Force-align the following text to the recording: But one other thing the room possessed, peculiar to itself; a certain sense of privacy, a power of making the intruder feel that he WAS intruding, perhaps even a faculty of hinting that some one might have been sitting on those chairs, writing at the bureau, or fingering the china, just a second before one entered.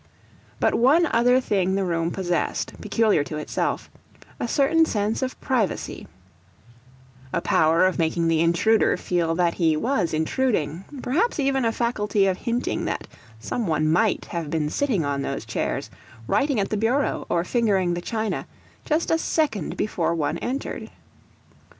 But 0.59 0.73
one 0.73 1.05
other 1.05 1.39
thing 1.39 1.75
the 1.75 1.83
room 1.85 2.09
possessed, 2.09 2.73
peculiar 2.81 3.23
to 3.25 3.37
itself; 3.37 3.91
a 4.39 4.47
certain 4.47 4.83
sense 4.83 5.21
of 5.21 5.39
privacy, 5.41 6.07
a 7.31 7.39
power 7.39 7.85
of 7.85 7.99
making 7.99 8.27
the 8.27 8.39
intruder 8.41 8.97
feel 8.97 9.35
that 9.35 9.53
he 9.53 9.77
WAS 9.77 10.11
intruding, 10.11 10.85
perhaps 11.03 11.39
even 11.39 11.65
a 11.65 11.71
faculty 11.71 12.25
of 12.25 12.37
hinting 12.37 12.85
that 12.85 13.07
some 13.39 13.67
one 13.67 13.91
might 13.91 14.25
have 14.25 14.49
been 14.49 14.69
sitting 14.71 15.05
on 15.05 15.21
those 15.21 15.45
chairs, 15.45 15.91
writing 16.25 16.59
at 16.59 16.71
the 16.71 16.77
bureau, 16.77 17.27
or 17.29 17.43
fingering 17.43 17.93
the 17.93 18.01
china, 18.01 18.47
just 18.85 19.11
a 19.11 19.19
second 19.19 19.77
before 19.77 20.15
one 20.15 20.39
entered. 20.39 20.89